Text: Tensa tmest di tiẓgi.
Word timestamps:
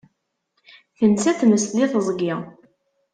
Tensa 0.97 1.31
tmest 1.39 1.71
di 1.77 1.85
tiẓgi. 1.91 2.33